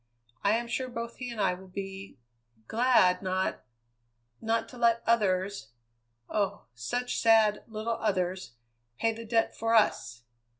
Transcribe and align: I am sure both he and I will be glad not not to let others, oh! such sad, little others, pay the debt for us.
I 0.43 0.53
am 0.55 0.65
sure 0.67 0.89
both 0.89 1.17
he 1.17 1.29
and 1.29 1.39
I 1.39 1.53
will 1.53 1.67
be 1.67 2.17
glad 2.67 3.21
not 3.21 3.63
not 4.41 4.67
to 4.69 4.77
let 4.79 5.03
others, 5.05 5.73
oh! 6.27 6.65
such 6.73 7.19
sad, 7.19 7.63
little 7.67 7.97
others, 7.97 8.55
pay 8.97 9.13
the 9.13 9.25
debt 9.25 9.55
for 9.55 9.75
us. 9.75 10.23